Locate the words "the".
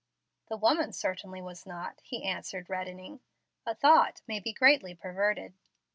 0.47-0.57